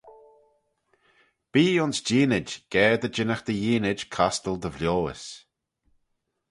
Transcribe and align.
Bee 1.51 1.79
ayns 1.81 1.97
jeeanid 2.07 2.49
ga 2.71 2.85
dy 3.01 3.09
jinnagh 3.15 3.43
dty 3.45 3.55
yeeanid 3.63 3.99
costal 4.15 4.57
dy 4.61 4.69
vioys. 4.77 5.23